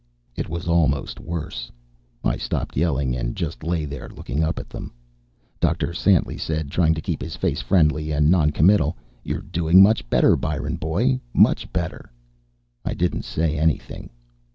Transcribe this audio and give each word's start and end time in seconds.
It 0.35 0.49
was 0.49 0.67
almost 0.67 1.19
worse. 1.19 1.71
I 2.23 2.35
stopped 2.35 2.75
yelling 2.75 3.15
and 3.15 3.35
just 3.35 3.63
lay 3.63 3.85
there, 3.85 4.09
looking 4.09 4.43
up 4.43 4.57
at 4.57 4.67
them. 4.67 4.91
Dr. 5.59 5.93
Santly 5.93 6.39
said, 6.39 6.71
trying 6.71 6.95
to 6.95 7.01
keep 7.03 7.21
his 7.21 7.35
face 7.35 7.61
friendly 7.61 8.09
and 8.11 8.31
noncommittal, 8.31 8.97
"You're 9.23 9.41
doing 9.43 9.83
much 9.83 10.09
better, 10.09 10.35
Byron, 10.35 10.77
boy. 10.77 11.19
Much 11.35 11.71
better." 11.71 12.11
I 12.83 12.95
didn't 12.95 13.25
say 13.25 13.59
anything. 13.59 14.09